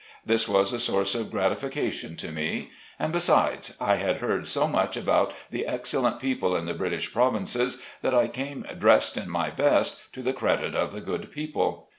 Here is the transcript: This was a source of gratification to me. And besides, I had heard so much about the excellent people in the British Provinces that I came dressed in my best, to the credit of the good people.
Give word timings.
This 0.25 0.47
was 0.49 0.73
a 0.73 0.79
source 0.79 1.13
of 1.13 1.29
gratification 1.29 2.15
to 2.15 2.31
me. 2.31 2.71
And 2.97 3.13
besides, 3.13 3.77
I 3.79 3.97
had 3.97 4.17
heard 4.17 4.47
so 4.47 4.67
much 4.67 4.97
about 4.97 5.31
the 5.51 5.67
excellent 5.67 6.19
people 6.19 6.55
in 6.55 6.65
the 6.65 6.73
British 6.73 7.13
Provinces 7.13 7.83
that 8.01 8.15
I 8.15 8.27
came 8.27 8.65
dressed 8.79 9.15
in 9.15 9.29
my 9.29 9.51
best, 9.51 10.11
to 10.13 10.23
the 10.23 10.33
credit 10.33 10.73
of 10.73 10.91
the 10.91 11.01
good 11.01 11.29
people. 11.31 11.89